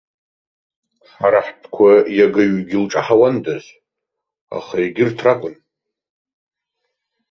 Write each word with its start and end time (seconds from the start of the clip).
Ҳара 1.15 1.39
ҳтәқәа 1.45 1.89
иагаҩгьы 2.17 2.77
лҿаҳауандаз, 2.83 3.65
аха 4.57 4.75
егьырҭ 4.83 5.19
ракәын. 5.25 5.55